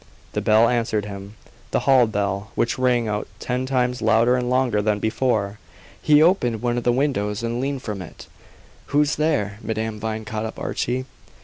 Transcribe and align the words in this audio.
The 0.33 0.41
bell 0.41 0.67
answered 0.67 1.05
him. 1.05 1.35
The 1.69 1.81
hall 1.81 2.07
bell, 2.07 2.49
which 2.55 2.79
rang 2.79 3.07
out 3.07 3.27
ten 3.39 3.67
times 3.67 4.01
louder 4.01 4.35
and 4.35 4.49
longer 4.49 4.81
than 4.81 4.97
before. 4.97 5.59
He 6.01 6.23
opened 6.23 6.63
one 6.63 6.75
of 6.79 6.83
the 6.83 6.91
windows 6.91 7.43
and 7.43 7.61
leaned 7.61 7.83
from 7.83 8.01
it. 8.01 8.25
"Who's 8.87 9.17
there?" 9.17 9.59
Madame 9.61 9.99
Vine 9.99 10.25
caught 10.25 10.47
up 10.47 10.57
Archie. 10.57 11.05